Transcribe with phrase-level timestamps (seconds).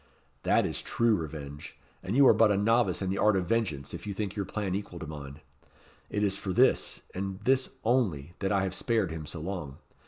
[0.41, 3.93] That is true revenge; and you are but a novice in the art of vengeance
[3.93, 5.41] if you think your plan equal to mine.
[6.09, 9.77] It is for this and this only that I have spared him so long.